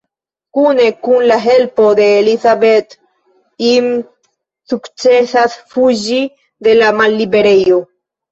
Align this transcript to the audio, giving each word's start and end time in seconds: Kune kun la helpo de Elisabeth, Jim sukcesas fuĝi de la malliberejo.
Kune 0.57 0.85
kun 1.07 1.25
la 1.31 1.35
helpo 1.41 1.89
de 1.99 2.05
Elisabeth, 2.21 2.95
Jim 3.67 3.91
sukcesas 4.71 5.59
fuĝi 5.75 6.19
de 6.69 6.73
la 6.81 6.91
malliberejo. 7.03 7.79